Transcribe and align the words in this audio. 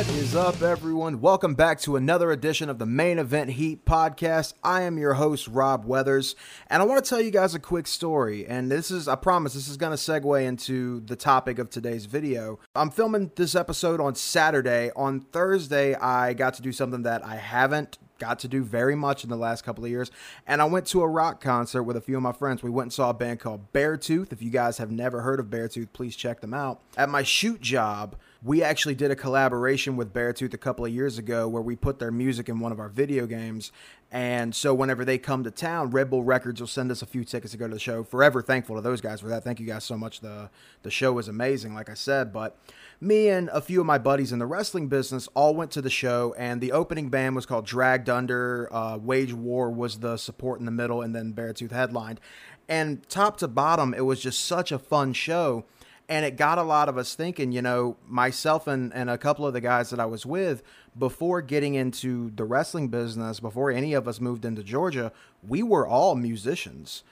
What 0.00 0.08
is 0.12 0.34
up, 0.34 0.62
everyone? 0.62 1.20
Welcome 1.20 1.54
back 1.54 1.78
to 1.80 1.94
another 1.94 2.30
edition 2.30 2.70
of 2.70 2.78
the 2.78 2.86
Main 2.86 3.18
Event 3.18 3.50
Heat 3.50 3.84
podcast. 3.84 4.54
I 4.64 4.80
am 4.80 4.96
your 4.96 5.12
host, 5.12 5.46
Rob 5.46 5.84
Weathers, 5.84 6.34
and 6.68 6.80
I 6.80 6.86
want 6.86 7.04
to 7.04 7.06
tell 7.06 7.20
you 7.20 7.30
guys 7.30 7.54
a 7.54 7.58
quick 7.58 7.86
story. 7.86 8.46
And 8.46 8.70
this 8.70 8.90
is, 8.90 9.08
I 9.08 9.16
promise, 9.16 9.52
this 9.52 9.68
is 9.68 9.76
going 9.76 9.94
to 9.94 10.02
segue 10.02 10.42
into 10.42 11.00
the 11.00 11.16
topic 11.16 11.58
of 11.58 11.68
today's 11.68 12.06
video. 12.06 12.58
I'm 12.74 12.90
filming 12.90 13.30
this 13.36 13.54
episode 13.54 14.00
on 14.00 14.14
Saturday. 14.14 14.90
On 14.96 15.20
Thursday, 15.20 15.94
I 15.96 16.32
got 16.32 16.54
to 16.54 16.62
do 16.62 16.72
something 16.72 17.02
that 17.02 17.22
I 17.22 17.36
haven't 17.36 17.98
got 18.18 18.38
to 18.38 18.48
do 18.48 18.64
very 18.64 18.94
much 18.94 19.22
in 19.22 19.28
the 19.28 19.36
last 19.36 19.64
couple 19.64 19.84
of 19.84 19.90
years. 19.90 20.10
And 20.46 20.62
I 20.62 20.64
went 20.64 20.86
to 20.86 21.02
a 21.02 21.08
rock 21.08 21.42
concert 21.42 21.82
with 21.82 21.98
a 21.98 22.00
few 22.00 22.16
of 22.16 22.22
my 22.22 22.32
friends. 22.32 22.62
We 22.62 22.70
went 22.70 22.86
and 22.86 22.92
saw 22.94 23.10
a 23.10 23.14
band 23.14 23.40
called 23.40 23.70
Beartooth. 23.74 24.32
If 24.32 24.40
you 24.40 24.48
guys 24.48 24.78
have 24.78 24.90
never 24.90 25.20
heard 25.20 25.40
of 25.40 25.46
Beartooth, 25.48 25.92
please 25.92 26.16
check 26.16 26.40
them 26.40 26.54
out. 26.54 26.80
At 26.96 27.10
my 27.10 27.22
shoot 27.22 27.60
job, 27.60 28.16
we 28.42 28.62
actually 28.62 28.94
did 28.94 29.10
a 29.10 29.16
collaboration 29.16 29.96
with 29.96 30.14
Beartooth 30.14 30.54
a 30.54 30.58
couple 30.58 30.84
of 30.84 30.92
years 30.92 31.18
ago 31.18 31.46
where 31.46 31.62
we 31.62 31.76
put 31.76 31.98
their 31.98 32.10
music 32.10 32.48
in 32.48 32.58
one 32.58 32.72
of 32.72 32.80
our 32.80 32.88
video 32.88 33.26
games. 33.26 33.70
And 34.10 34.54
so 34.54 34.72
whenever 34.72 35.04
they 35.04 35.18
come 35.18 35.44
to 35.44 35.50
town, 35.50 35.90
Red 35.90 36.10
Bull 36.10 36.24
Records 36.24 36.58
will 36.58 36.66
send 36.66 36.90
us 36.90 37.02
a 37.02 37.06
few 37.06 37.22
tickets 37.22 37.52
to 37.52 37.58
go 37.58 37.68
to 37.68 37.74
the 37.74 37.80
show. 37.80 38.02
Forever 38.02 38.40
thankful 38.40 38.76
to 38.76 38.82
those 38.82 39.00
guys 39.00 39.20
for 39.20 39.28
that. 39.28 39.44
Thank 39.44 39.60
you 39.60 39.66
guys 39.66 39.84
so 39.84 39.96
much. 39.96 40.20
The 40.20 40.50
the 40.82 40.90
show 40.90 41.12
was 41.12 41.28
amazing, 41.28 41.74
like 41.74 41.90
I 41.90 41.94
said. 41.94 42.32
But 42.32 42.56
me 43.00 43.28
and 43.28 43.50
a 43.50 43.60
few 43.60 43.80
of 43.80 43.86
my 43.86 43.98
buddies 43.98 44.32
in 44.32 44.38
the 44.38 44.46
wrestling 44.46 44.88
business 44.88 45.28
all 45.34 45.54
went 45.54 45.70
to 45.72 45.82
the 45.82 45.90
show, 45.90 46.34
and 46.38 46.60
the 46.60 46.72
opening 46.72 47.10
band 47.10 47.36
was 47.36 47.46
called 47.46 47.66
Dragged 47.66 48.08
Under. 48.08 48.68
Uh, 48.72 48.96
Wage 48.96 49.34
War 49.34 49.70
was 49.70 50.00
the 50.00 50.16
support 50.16 50.58
in 50.58 50.64
the 50.64 50.72
middle, 50.72 51.02
and 51.02 51.14
then 51.14 51.32
Beartooth 51.32 51.70
headlined. 51.70 52.20
And 52.68 53.08
top 53.08 53.36
to 53.38 53.48
bottom, 53.48 53.94
it 53.94 54.06
was 54.06 54.20
just 54.20 54.44
such 54.44 54.72
a 54.72 54.78
fun 54.78 55.12
show 55.12 55.66
and 56.10 56.26
it 56.26 56.36
got 56.36 56.58
a 56.58 56.62
lot 56.62 56.88
of 56.88 56.98
us 56.98 57.14
thinking 57.14 57.52
you 57.52 57.62
know 57.62 57.96
myself 58.06 58.66
and, 58.66 58.92
and 58.92 59.08
a 59.08 59.16
couple 59.16 59.46
of 59.46 59.54
the 59.54 59.60
guys 59.60 59.88
that 59.90 60.00
i 60.00 60.04
was 60.04 60.26
with 60.26 60.62
before 60.98 61.40
getting 61.40 61.74
into 61.74 62.30
the 62.34 62.44
wrestling 62.44 62.88
business 62.88 63.40
before 63.40 63.70
any 63.70 63.94
of 63.94 64.06
us 64.06 64.20
moved 64.20 64.44
into 64.44 64.62
georgia 64.62 65.12
we 65.46 65.62
were 65.62 65.86
all 65.86 66.14
musicians 66.16 67.04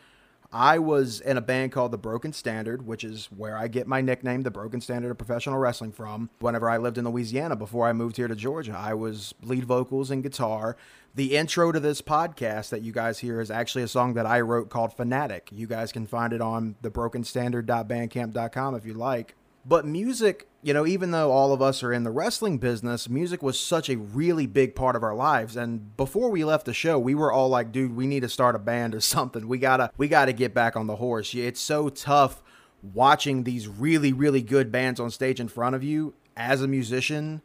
i 0.52 0.78
was 0.78 1.20
in 1.20 1.36
a 1.36 1.40
band 1.40 1.72
called 1.72 1.92
the 1.92 1.98
broken 1.98 2.32
standard 2.32 2.86
which 2.86 3.04
is 3.04 3.28
where 3.36 3.56
i 3.56 3.68
get 3.68 3.86
my 3.86 4.00
nickname 4.00 4.42
the 4.42 4.50
broken 4.50 4.80
standard 4.80 5.10
of 5.10 5.18
professional 5.18 5.58
wrestling 5.58 5.92
from 5.92 6.30
whenever 6.40 6.68
i 6.68 6.76
lived 6.76 6.98
in 6.98 7.04
louisiana 7.04 7.56
before 7.56 7.86
i 7.86 7.92
moved 7.92 8.16
here 8.16 8.28
to 8.28 8.36
georgia 8.36 8.76
i 8.76 8.94
was 8.94 9.34
lead 9.42 9.64
vocals 9.64 10.10
and 10.10 10.22
guitar 10.22 10.76
the 11.14 11.36
intro 11.36 11.72
to 11.72 11.80
this 11.80 12.00
podcast 12.00 12.68
that 12.68 12.82
you 12.82 12.92
guys 12.92 13.18
hear 13.18 13.40
is 13.40 13.50
actually 13.50 13.82
a 13.82 13.88
song 13.88 14.14
that 14.14 14.24
I 14.24 14.40
wrote 14.40 14.70
called 14.70 14.92
Fanatic. 14.92 15.48
You 15.52 15.66
guys 15.66 15.90
can 15.90 16.06
find 16.06 16.32
it 16.32 16.40
on 16.40 16.76
thebrokenstandard.bandcamp.com 16.82 18.74
if 18.76 18.86
you 18.86 18.94
like. 18.94 19.34
But 19.64 19.84
music, 19.84 20.47
you 20.68 20.74
know, 20.74 20.86
even 20.86 21.12
though 21.12 21.32
all 21.32 21.54
of 21.54 21.62
us 21.62 21.82
are 21.82 21.94
in 21.94 22.04
the 22.04 22.10
wrestling 22.10 22.58
business, 22.58 23.08
music 23.08 23.42
was 23.42 23.58
such 23.58 23.88
a 23.88 23.96
really 23.96 24.46
big 24.46 24.74
part 24.74 24.96
of 24.96 25.02
our 25.02 25.14
lives. 25.14 25.56
And 25.56 25.96
before 25.96 26.28
we 26.28 26.44
left 26.44 26.66
the 26.66 26.74
show, 26.74 26.98
we 26.98 27.14
were 27.14 27.32
all 27.32 27.48
like, 27.48 27.72
dude, 27.72 27.96
we 27.96 28.06
need 28.06 28.20
to 28.20 28.28
start 28.28 28.54
a 28.54 28.58
band 28.58 28.94
or 28.94 29.00
something. 29.16 29.48
We 29.48 29.56
gotta 29.56 29.90
we 29.96 30.08
gotta 30.08 30.34
get 30.34 30.52
back 30.52 30.76
on 30.76 30.86
the 30.86 30.96
horse. 30.96 31.34
It's 31.34 31.58
so 31.58 31.88
tough 31.88 32.42
watching 32.82 33.44
these 33.44 33.66
really, 33.66 34.12
really 34.12 34.42
good 34.42 34.70
bands 34.70 35.00
on 35.00 35.10
stage 35.10 35.40
in 35.40 35.48
front 35.48 35.74
of 35.74 35.82
you 35.82 36.12
as 36.36 36.60
a 36.60 36.68
musician 36.68 37.40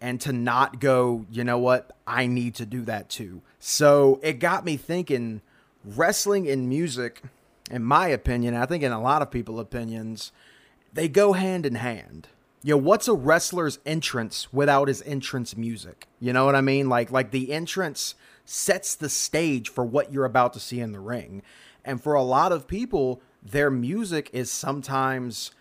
and 0.00 0.20
to 0.20 0.32
not 0.32 0.78
go, 0.78 1.26
you 1.32 1.42
know 1.42 1.58
what, 1.58 1.96
I 2.06 2.28
need 2.28 2.54
to 2.54 2.64
do 2.64 2.82
that 2.82 3.08
too. 3.08 3.42
So 3.58 4.20
it 4.22 4.34
got 4.34 4.64
me 4.64 4.76
thinking 4.76 5.42
wrestling 5.84 6.48
and 6.48 6.68
music, 6.68 7.22
in 7.72 7.82
my 7.82 8.06
opinion, 8.06 8.54
I 8.54 8.66
think 8.66 8.84
in 8.84 8.92
a 8.92 9.02
lot 9.02 9.20
of 9.20 9.32
people's 9.32 9.58
opinions, 9.58 10.30
they 10.92 11.08
go 11.08 11.32
hand 11.32 11.66
in 11.66 11.74
hand. 11.74 12.28
You 12.62 12.74
know, 12.74 12.78
what's 12.78 13.08
a 13.08 13.14
wrestler's 13.14 13.78
entrance 13.86 14.52
without 14.52 14.88
his 14.88 15.02
entrance 15.02 15.56
music? 15.56 16.08
You 16.20 16.32
know 16.32 16.44
what 16.44 16.56
I 16.56 16.60
mean? 16.60 16.88
Like 16.88 17.10
like 17.10 17.30
the 17.30 17.52
entrance 17.52 18.14
sets 18.44 18.94
the 18.94 19.08
stage 19.08 19.68
for 19.68 19.84
what 19.84 20.12
you're 20.12 20.24
about 20.24 20.52
to 20.54 20.60
see 20.60 20.80
in 20.80 20.92
the 20.92 21.00
ring. 21.00 21.42
And 21.84 22.02
for 22.02 22.14
a 22.14 22.22
lot 22.22 22.52
of 22.52 22.66
people, 22.66 23.22
their 23.42 23.70
music 23.70 24.30
is 24.32 24.50
sometimes 24.50 25.52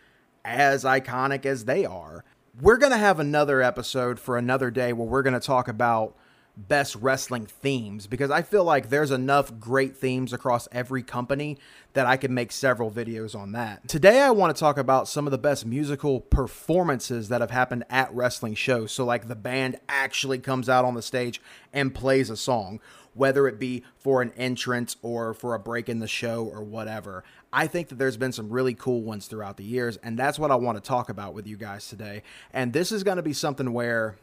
as 0.43 0.83
iconic 0.83 1.45
as 1.45 1.65
they 1.65 1.85
are 1.85 2.23
we're 2.61 2.77
going 2.77 2.91
to 2.91 2.97
have 2.97 3.19
another 3.19 3.61
episode 3.61 4.19
for 4.19 4.37
another 4.37 4.71
day 4.71 4.93
where 4.93 5.07
we're 5.07 5.21
going 5.21 5.33
to 5.33 5.39
talk 5.39 5.67
about 5.67 6.15
best 6.57 6.95
wrestling 6.95 7.45
themes 7.45 8.07
because 8.07 8.31
I 8.31 8.41
feel 8.41 8.63
like 8.63 8.89
there's 8.89 9.11
enough 9.11 9.59
great 9.59 9.95
themes 9.95 10.33
across 10.33 10.67
every 10.71 11.03
company 11.03 11.57
that 11.93 12.07
I 12.07 12.17
could 12.17 12.31
make 12.31 12.51
several 12.51 12.89
videos 12.89 13.35
on 13.35 13.51
that. 13.51 13.87
Today 13.87 14.21
I 14.21 14.31
want 14.31 14.55
to 14.55 14.59
talk 14.59 14.77
about 14.77 15.07
some 15.07 15.27
of 15.27 15.31
the 15.31 15.37
best 15.37 15.65
musical 15.65 16.19
performances 16.19 17.29
that 17.29 17.41
have 17.41 17.51
happened 17.51 17.85
at 17.89 18.13
wrestling 18.13 18.55
shows. 18.55 18.91
So 18.91 19.05
like 19.05 19.27
the 19.27 19.35
band 19.35 19.77
actually 19.87 20.39
comes 20.39 20.67
out 20.67 20.83
on 20.83 20.95
the 20.95 21.01
stage 21.01 21.39
and 21.71 21.93
plays 21.93 22.29
a 22.29 22.37
song 22.37 22.79
whether 23.13 23.47
it 23.47 23.59
be 23.59 23.83
for 23.97 24.21
an 24.21 24.31
entrance 24.37 24.95
or 25.01 25.33
for 25.33 25.55
a 25.55 25.59
break 25.59 25.89
in 25.89 25.99
the 25.99 26.07
show 26.07 26.45
or 26.45 26.61
whatever. 26.61 27.23
I 27.51 27.65
think 27.67 27.89
that 27.89 27.95
there's 27.95 28.17
been 28.17 28.31
some 28.31 28.49
really 28.49 28.75
cool 28.75 29.01
ones 29.01 29.25
throughout 29.25 29.57
the 29.57 29.63
years, 29.63 29.97
and 29.97 30.17
that's 30.17 30.37
what 30.37 30.51
I 30.51 30.55
want 30.55 30.77
to 30.77 30.87
talk 30.87 31.09
about 31.09 31.33
with 31.33 31.47
you 31.47 31.57
guys 31.57 31.87
today. 31.87 32.21
And 32.53 32.73
this 32.73 32.91
is 32.91 33.03
going 33.03 33.17
to 33.17 33.23
be 33.23 33.33
something 33.33 33.73
where, 33.73 34.17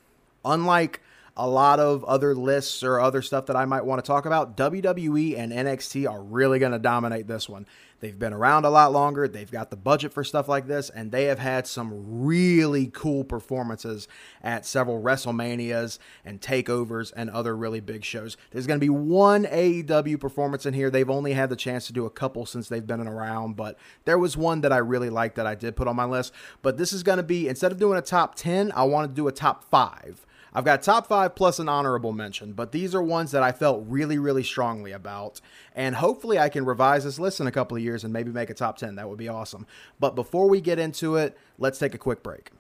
unlike 0.45 1.01
a 1.37 1.49
lot 1.49 1.81
of 1.81 2.05
other 2.05 2.35
lists 2.35 2.83
or 2.85 3.01
other 3.01 3.21
stuff 3.21 3.47
that 3.47 3.57
I 3.57 3.65
might 3.65 3.85
want 3.85 4.03
to 4.03 4.07
talk 4.07 4.25
about, 4.25 4.57
WWE 4.57 5.37
and 5.37 5.53
NXT 5.53 6.09
are 6.09 6.23
really 6.23 6.59
going 6.59 6.73
to 6.73 6.79
dominate 6.79 7.27
this 7.27 7.49
one. 7.49 7.67
They've 8.01 8.19
been 8.19 8.35
around 8.35 8.67
a 8.67 8.71
lot 8.71 8.93
longer, 8.93 9.27
they've 9.27 9.51
got 9.51 9.71
the 9.71 9.77
budget 9.77 10.13
for 10.13 10.23
stuff 10.23 10.47
like 10.47 10.67
this, 10.67 10.91
and 10.91 11.11
they 11.11 11.25
have 11.25 11.39
had 11.39 11.67
some 11.67 12.23
really 12.23 12.89
cool 12.89 13.25
performances 13.25 14.09
at 14.43 14.67
several 14.67 15.03
WrestleManias 15.03 15.99
and 16.25 16.41
takeovers 16.41 17.13
and 17.17 17.31
other 17.31 17.57
really 17.57 17.81
big 17.81 18.05
shows. 18.05 18.37
There's 18.51 18.67
going 18.67 18.79
to 18.79 18.85
be 18.85 18.91
one 18.91 19.45
AEW 19.45 20.21
performance 20.21 20.67
in 20.67 20.75
here. 20.75 20.91
They've 20.91 21.09
only 21.09 21.33
had 21.33 21.49
the 21.49 21.57
chance 21.57 21.87
to 21.87 21.95
do 21.95 22.05
a 22.05 22.11
couple 22.11 22.45
since 22.47 22.69
they've 22.69 22.87
been 22.87 23.01
around, 23.01 23.57
but 23.57 23.79
there 24.05 24.19
was 24.19 24.37
one 24.37 24.61
that 24.61 24.73
I 24.73 24.79
really 24.79 25.11
liked 25.11 25.37
that 25.37 25.47
I 25.47 25.55
did 25.55 25.75
put 25.75 25.89
on 25.89 25.97
my 25.97 26.05
list. 26.05 26.33
But 26.61 26.77
this 26.77 26.93
is 26.93 27.03
going 27.03 27.19
to 27.19 27.23
be, 27.25 27.49
instead 27.49 27.73
of 27.73 27.79
doing 27.79 27.99
a 27.99 28.03
top 28.03 28.35
10, 28.35 28.71
I 28.77 28.85
want 28.85 29.11
to 29.11 29.15
do 29.15 29.29
a 29.29 29.33
top 29.33 29.65
five. 29.65 30.27
I've 30.55 30.65
got 30.65 30.83
top 30.83 31.09
five 31.09 31.35
plus 31.35 31.59
an 31.59 31.69
honorable 31.69 32.13
mention, 32.13 32.53
but 32.53 32.71
these 32.71 32.95
are 32.95 33.03
ones 33.03 33.33
that 33.33 33.43
I 33.43 33.51
felt 33.51 33.85
really, 33.89 34.19
really 34.19 34.45
strongly 34.45 34.93
about. 34.93 35.41
And 35.75 35.97
hopefully 35.97 36.39
I 36.39 36.49
can 36.49 36.65
revise 36.65 37.05
this 37.05 37.19
list 37.19 37.41
in 37.41 37.47
a 37.47 37.53
couple 37.53 37.77
of 37.77 37.83
years 37.83 38.05
and 38.05 38.13
maybe 38.13 38.31
make 38.31 38.51
a 38.51 38.55
top 38.55 38.79
10. 38.79 38.95
That 38.95 39.09
would 39.09 39.19
be 39.19 39.29
awesome. 39.29 39.67
But 39.99 40.15
before 40.15 40.49
we 40.49 40.61
get 40.61 40.79
into 40.79 41.17
it, 41.17 41.37
let's 41.59 41.79
take 41.79 41.95
a 41.95 41.99
quick 41.99 42.23
break. 42.23 42.51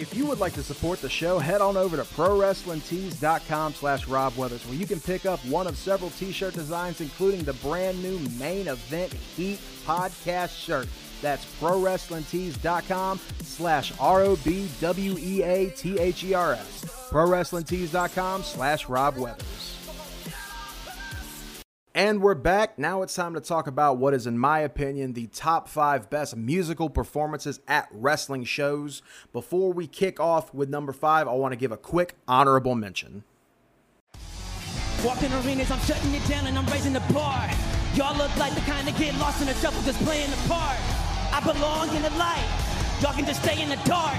If 0.00 0.16
you 0.16 0.24
would 0.26 0.40
like 0.40 0.54
to 0.54 0.62
support 0.62 1.02
the 1.02 1.10
show, 1.10 1.38
head 1.38 1.60
on 1.60 1.76
over 1.76 1.94
to 1.94 2.04
ProWrestlingTees.com 2.04 3.74
slash 3.74 4.08
Rob 4.08 4.34
Weathers, 4.34 4.64
where 4.64 4.74
you 4.74 4.86
can 4.86 4.98
pick 4.98 5.26
up 5.26 5.44
one 5.44 5.66
of 5.66 5.76
several 5.76 6.08
t-shirt 6.10 6.54
designs, 6.54 7.02
including 7.02 7.42
the 7.42 7.52
brand 7.54 8.02
new 8.02 8.18
main 8.38 8.68
event 8.68 9.12
Heat 9.12 9.58
podcast 9.84 10.56
shirt. 10.56 10.88
That's 11.20 11.44
ProWrestlingTees.com 11.60 13.20
slash 13.42 13.92
R-O-B-W-E-A-T-H-E-R-S. 14.00 14.40
ProWrestlingTees.com 17.10 18.42
slash 18.42 18.88
Rob 18.88 19.18
Weathers. 19.18 19.79
And 22.00 22.22
we're 22.22 22.34
back. 22.34 22.78
Now 22.78 23.02
it's 23.02 23.14
time 23.14 23.34
to 23.34 23.42
talk 23.42 23.66
about 23.66 23.98
what 23.98 24.14
is, 24.14 24.26
in 24.26 24.38
my 24.38 24.60
opinion, 24.60 25.12
the 25.12 25.26
top 25.26 25.68
five 25.68 26.08
best 26.08 26.34
musical 26.34 26.88
performances 26.88 27.60
at 27.68 27.88
wrestling 27.92 28.44
shows. 28.44 29.02
Before 29.34 29.70
we 29.70 29.86
kick 29.86 30.18
off 30.18 30.54
with 30.54 30.70
number 30.70 30.94
five, 30.94 31.28
I 31.28 31.34
want 31.34 31.52
to 31.52 31.58
give 31.58 31.72
a 31.72 31.76
quick 31.76 32.14
honorable 32.26 32.74
mention. 32.74 33.22
Walking 35.04 35.30
arenas, 35.44 35.70
I'm 35.70 35.78
shutting 35.80 36.14
it 36.14 36.26
down 36.26 36.46
and 36.46 36.56
I'm 36.56 36.64
raising 36.68 36.94
the 36.94 37.04
bar. 37.12 37.50
Y'all 37.92 38.16
look 38.16 38.34
like 38.38 38.54
the 38.54 38.62
kind 38.62 38.88
that 38.88 38.96
get 38.96 39.14
lost 39.16 39.42
in 39.42 39.48
the 39.48 39.54
shuffle, 39.56 39.82
just 39.82 40.02
playing 40.02 40.30
the 40.30 40.38
part. 40.48 40.78
I 41.34 41.42
belong 41.44 41.94
in 41.94 42.00
the 42.00 42.16
light. 42.16 42.48
Y'all 43.02 43.12
can 43.12 43.26
just 43.26 43.42
stay 43.42 43.60
in 43.60 43.68
the 43.68 43.76
dark. 43.84 44.16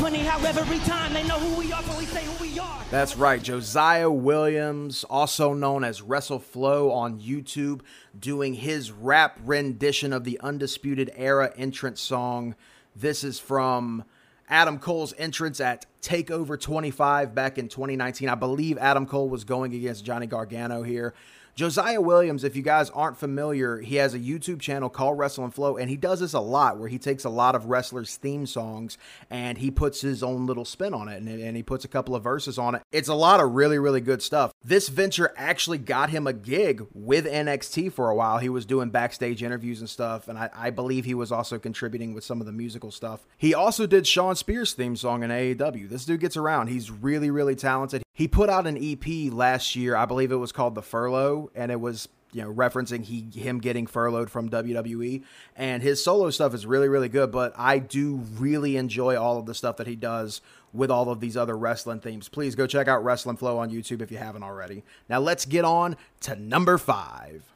Funny 0.00 0.20
how 0.20 0.42
every 0.46 0.78
time 0.78 1.12
they 1.12 1.22
know 1.24 1.38
who 1.38 1.58
we 1.60 1.70
are, 1.74 1.82
but 1.86 1.98
we 1.98 2.06
say 2.06 2.24
who 2.24 2.42
we 2.42 2.58
are. 2.58 2.82
That's 2.90 3.18
right, 3.18 3.40
Josiah 3.42 4.10
Williams, 4.10 5.04
also 5.04 5.52
known 5.52 5.84
as 5.84 6.00
WrestleFlow 6.00 6.90
on 6.90 7.20
YouTube, 7.20 7.82
doing 8.18 8.54
his 8.54 8.90
rap 8.90 9.38
rendition 9.44 10.14
of 10.14 10.24
the 10.24 10.40
Undisputed 10.40 11.12
Era 11.14 11.52
entrance 11.54 12.00
song. 12.00 12.54
This 12.96 13.22
is 13.22 13.38
from 13.38 14.04
Adam 14.48 14.78
Cole's 14.78 15.12
entrance 15.18 15.60
at 15.60 15.84
Takeover 16.00 16.58
25 16.58 17.34
back 17.34 17.58
in 17.58 17.68
2019. 17.68 18.30
I 18.30 18.34
believe 18.36 18.78
Adam 18.78 19.04
Cole 19.04 19.28
was 19.28 19.44
going 19.44 19.74
against 19.74 20.02
Johnny 20.02 20.26
Gargano 20.26 20.82
here. 20.82 21.12
Josiah 21.60 22.00
Williams, 22.00 22.42
if 22.42 22.56
you 22.56 22.62
guys 22.62 22.88
aren't 22.88 23.18
familiar, 23.18 23.80
he 23.80 23.96
has 23.96 24.14
a 24.14 24.18
YouTube 24.18 24.60
channel 24.60 24.88
called 24.88 25.18
Wrestle 25.18 25.44
and 25.44 25.52
Flow, 25.52 25.76
and 25.76 25.90
he 25.90 25.96
does 25.98 26.20
this 26.20 26.32
a 26.32 26.40
lot 26.40 26.78
where 26.78 26.88
he 26.88 26.98
takes 26.98 27.22
a 27.22 27.28
lot 27.28 27.54
of 27.54 27.66
wrestlers' 27.66 28.16
theme 28.16 28.46
songs 28.46 28.96
and 29.28 29.58
he 29.58 29.70
puts 29.70 30.00
his 30.00 30.22
own 30.22 30.46
little 30.46 30.64
spin 30.64 30.94
on 30.94 31.10
it 31.10 31.18
and, 31.18 31.28
and 31.28 31.58
he 31.58 31.62
puts 31.62 31.84
a 31.84 31.88
couple 31.88 32.16
of 32.16 32.22
verses 32.22 32.58
on 32.58 32.76
it. 32.76 32.82
It's 32.92 33.10
a 33.10 33.14
lot 33.14 33.40
of 33.40 33.52
really, 33.52 33.78
really 33.78 34.00
good 34.00 34.22
stuff. 34.22 34.54
This 34.64 34.88
venture 34.88 35.34
actually 35.36 35.76
got 35.76 36.08
him 36.08 36.26
a 36.26 36.32
gig 36.32 36.86
with 36.94 37.26
NXT 37.26 37.92
for 37.92 38.08
a 38.08 38.14
while. 38.14 38.38
He 38.38 38.48
was 38.48 38.64
doing 38.64 38.88
backstage 38.88 39.42
interviews 39.42 39.80
and 39.80 39.90
stuff, 39.90 40.28
and 40.28 40.38
I, 40.38 40.48
I 40.56 40.70
believe 40.70 41.04
he 41.04 41.12
was 41.12 41.30
also 41.30 41.58
contributing 41.58 42.14
with 42.14 42.24
some 42.24 42.40
of 42.40 42.46
the 42.46 42.52
musical 42.52 42.90
stuff. 42.90 43.26
He 43.36 43.52
also 43.52 43.86
did 43.86 44.06
Shawn 44.06 44.34
Spears' 44.34 44.72
theme 44.72 44.96
song 44.96 45.22
in 45.22 45.28
AEW. 45.28 45.90
This 45.90 46.06
dude 46.06 46.20
gets 46.20 46.38
around. 46.38 46.68
He's 46.68 46.90
really, 46.90 47.30
really 47.30 47.54
talented. 47.54 48.02
He 48.12 48.28
put 48.28 48.50
out 48.50 48.66
an 48.66 48.76
EP 48.76 49.32
last 49.32 49.76
year. 49.76 49.96
I 49.96 50.04
believe 50.04 50.32
it 50.32 50.36
was 50.36 50.52
called 50.52 50.74
The 50.74 50.82
Furlough, 50.82 51.50
and 51.54 51.72
it 51.72 51.80
was 51.80 52.08
you 52.32 52.42
know 52.42 52.52
referencing 52.52 53.04
he 53.04 53.28
him 53.34 53.58
getting 53.58 53.86
furloughed 53.86 54.30
from 54.30 54.48
WWE 54.48 55.24
and 55.56 55.82
his 55.82 56.04
solo 56.04 56.30
stuff 56.30 56.54
is 56.54 56.64
really 56.64 56.88
really 56.88 57.08
good 57.08 57.32
but 57.32 57.52
I 57.56 57.80
do 57.80 58.22
really 58.38 58.76
enjoy 58.76 59.18
all 59.18 59.38
of 59.38 59.46
the 59.46 59.54
stuff 59.54 59.78
that 59.78 59.88
he 59.88 59.96
does 59.96 60.40
with 60.72 60.90
all 60.90 61.10
of 61.10 61.20
these 61.20 61.36
other 61.36 61.56
wrestling 61.56 62.00
themes. 62.00 62.28
Please 62.28 62.54
go 62.54 62.66
check 62.66 62.88
out 62.88 63.02
Wrestling 63.04 63.36
Flow 63.36 63.58
on 63.58 63.70
YouTube 63.70 64.00
if 64.00 64.10
you 64.10 64.18
haven't 64.18 64.42
already. 64.42 64.84
Now 65.08 65.18
let's 65.18 65.44
get 65.44 65.64
on 65.64 65.96
to 66.20 66.36
number 66.36 66.78
5 66.78 67.52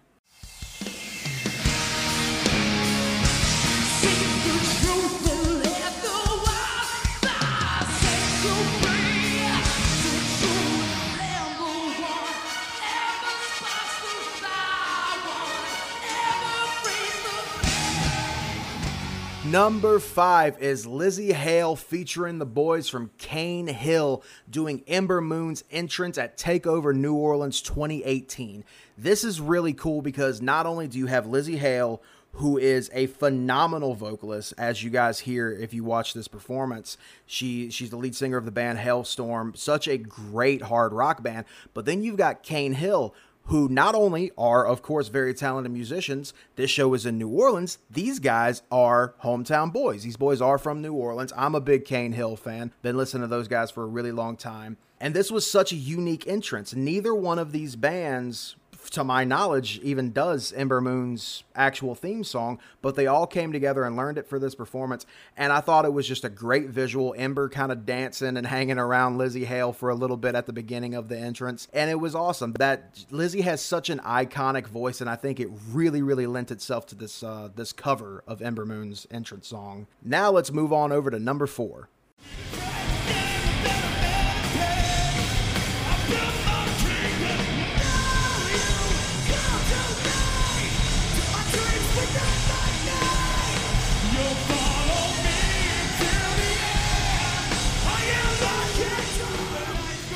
Number 19.54 20.00
five 20.00 20.60
is 20.60 20.84
Lzzy 20.84 21.32
Hale 21.32 21.76
featuring 21.76 22.40
the 22.40 22.44
boys 22.44 22.88
from 22.88 23.12
Cane 23.18 23.68
Hill 23.68 24.24
doing 24.50 24.82
Ember 24.88 25.20
Moon's 25.20 25.62
entrance 25.70 26.18
at 26.18 26.36
TakeOver 26.36 26.92
New 26.92 27.14
Orleans 27.14 27.62
2018. 27.62 28.64
This 28.98 29.22
is 29.22 29.40
really 29.40 29.72
cool 29.72 30.02
because 30.02 30.42
not 30.42 30.66
only 30.66 30.88
do 30.88 30.98
you 30.98 31.06
have 31.06 31.26
Lzzy 31.26 31.58
Hale, 31.58 32.02
who 32.32 32.58
is 32.58 32.90
a 32.92 33.06
phenomenal 33.06 33.94
vocalist, 33.94 34.54
as 34.58 34.82
you 34.82 34.90
guys 34.90 35.20
hear 35.20 35.52
if 35.52 35.72
you 35.72 35.84
watch 35.84 36.14
this 36.14 36.26
performance. 36.26 36.98
She 37.24 37.70
she's 37.70 37.90
the 37.90 37.96
lead 37.96 38.16
singer 38.16 38.36
of 38.36 38.46
the 38.46 38.50
band 38.50 38.80
Halestorm, 38.80 39.56
such 39.56 39.86
a 39.86 39.96
great 39.96 40.62
hard 40.62 40.92
rock 40.92 41.22
band. 41.22 41.46
But 41.74 41.84
then 41.84 42.02
you've 42.02 42.16
got 42.16 42.42
Cane 42.42 42.72
Hill, 42.72 43.14
who 43.46 43.68
not 43.68 43.94
only 43.94 44.30
are, 44.38 44.66
of 44.66 44.82
course, 44.82 45.08
very 45.08 45.34
talented 45.34 45.72
musicians, 45.72 46.32
this 46.56 46.70
show 46.70 46.94
is 46.94 47.04
in 47.04 47.18
New 47.18 47.28
Orleans. 47.28 47.78
These 47.90 48.18
guys 48.18 48.62
are 48.70 49.14
hometown 49.22 49.72
boys. 49.72 50.02
These 50.02 50.16
boys 50.16 50.40
are 50.40 50.58
from 50.58 50.80
New 50.80 50.94
Orleans. 50.94 51.32
I'm 51.36 51.54
a 51.54 51.60
big 51.60 51.84
Cane 51.84 52.12
Hill 52.12 52.36
fan, 52.36 52.72
been 52.82 52.96
listening 52.96 53.22
to 53.22 53.28
those 53.28 53.48
guys 53.48 53.70
for 53.70 53.82
a 53.82 53.88
really 53.88 54.12
long 54.12 54.36
time. 54.36 54.78
And 55.00 55.12
this 55.12 55.30
was 55.30 55.50
such 55.50 55.72
a 55.72 55.76
unique 55.76 56.26
entrance. 56.26 56.74
Neither 56.74 57.14
one 57.14 57.38
of 57.38 57.52
these 57.52 57.76
bands 57.76 58.56
to 58.90 59.04
my 59.04 59.24
knowledge, 59.24 59.80
even 59.82 60.12
does 60.12 60.52
Ember 60.52 60.80
Moon's 60.80 61.44
actual 61.54 61.94
theme 61.94 62.24
song, 62.24 62.58
but 62.82 62.94
they 62.94 63.06
all 63.06 63.26
came 63.26 63.52
together 63.52 63.84
and 63.84 63.96
learned 63.96 64.18
it 64.18 64.26
for 64.26 64.38
this 64.38 64.54
performance. 64.54 65.06
And 65.36 65.52
I 65.52 65.60
thought 65.60 65.84
it 65.84 65.92
was 65.92 66.06
just 66.06 66.24
a 66.24 66.28
great 66.28 66.68
visual. 66.68 67.14
Ember 67.16 67.48
kind 67.48 67.72
of 67.72 67.86
dancing 67.86 68.36
and 68.36 68.46
hanging 68.46 68.78
around 68.78 69.18
Lzzy 69.18 69.44
Hale 69.44 69.72
for 69.72 69.88
a 69.88 69.94
little 69.94 70.16
bit 70.16 70.34
at 70.34 70.46
the 70.46 70.52
beginning 70.52 70.94
of 70.94 71.08
the 71.08 71.18
entrance. 71.18 71.68
And 71.72 71.90
it 71.90 72.00
was 72.00 72.14
awesome. 72.14 72.52
That 72.58 72.94
Lzzy 73.10 73.42
has 73.42 73.60
such 73.60 73.90
an 73.90 74.00
iconic 74.00 74.66
voice, 74.66 75.00
and 75.00 75.08
I 75.08 75.16
think 75.16 75.40
it 75.40 75.48
really, 75.72 76.02
really 76.02 76.26
lent 76.26 76.50
itself 76.50 76.86
to 76.86 76.94
this 76.94 77.22
uh, 77.22 77.48
this 77.54 77.72
cover 77.72 78.22
of 78.26 78.42
Ember 78.42 78.66
Moon's 78.66 79.06
entrance 79.10 79.48
song. 79.48 79.86
Now 80.02 80.30
let's 80.30 80.52
move 80.52 80.72
on 80.72 80.92
over 80.92 81.10
to 81.10 81.18
number 81.18 81.46
four. 81.46 81.88